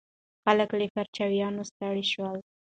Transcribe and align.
خلک 0.43 0.69
له 0.79 0.85
پرچاوینو 0.95 1.61
ستړي 1.71 2.05
شول. 2.11 2.37